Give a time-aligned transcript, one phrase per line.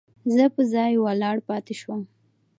[0.33, 2.01] زه په ځای ولاړ پاتې شوم.